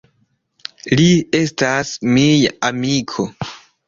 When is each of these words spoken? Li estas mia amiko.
Li 0.99 1.03
estas 1.39 1.91
mia 2.13 2.55
amiko. 2.71 3.27